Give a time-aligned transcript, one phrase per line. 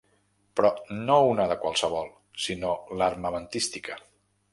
[0.59, 0.69] Però
[1.09, 2.09] no una de qualsevol,
[2.45, 2.71] sinó
[3.03, 3.99] l’armamentística.